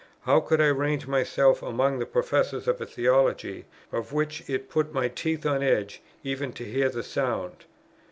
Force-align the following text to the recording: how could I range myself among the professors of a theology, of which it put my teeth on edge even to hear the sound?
how 0.21 0.39
could 0.39 0.59
I 0.59 0.65
range 0.65 1.05
myself 1.05 1.61
among 1.61 1.99
the 1.99 2.07
professors 2.07 2.67
of 2.67 2.81
a 2.81 2.87
theology, 2.87 3.65
of 3.91 4.11
which 4.11 4.43
it 4.49 4.67
put 4.67 4.95
my 4.95 5.07
teeth 5.09 5.45
on 5.45 5.61
edge 5.61 6.01
even 6.23 6.53
to 6.53 6.65
hear 6.65 6.89
the 6.89 7.03
sound? 7.03 7.65